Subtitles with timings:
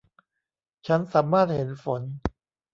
[0.87, 2.01] ฉันสามารถเห็นฝน